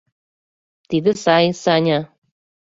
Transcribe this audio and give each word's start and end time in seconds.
—Тиде 0.89 1.11
сай, 1.23 1.45
Саня! 1.63 1.99